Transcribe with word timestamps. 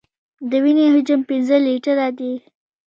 د 0.49 0.51
وینې 0.63 0.85
حجم 0.93 1.21
پنځه 1.29 1.55
لیټره 1.65 2.07
دی. 2.17 2.33